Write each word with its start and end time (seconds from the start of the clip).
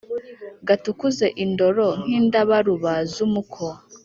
gatukuze 0.67 1.25
indoro 1.43 1.87
nk'indabaruba 2.05 2.93
z' 3.13 3.21
umuko; 3.25 3.63